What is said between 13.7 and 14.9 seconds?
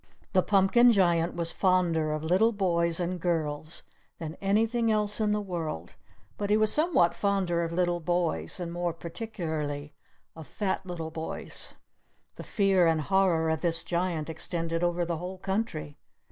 Giant extended